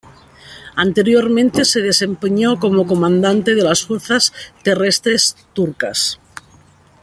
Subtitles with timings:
[0.85, 6.19] Anteriormente se desempeñó como comandante de las fuerzas terrestres turcas.